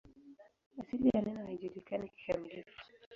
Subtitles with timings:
[0.79, 2.81] Asili ya neno haijulikani kikamilifu.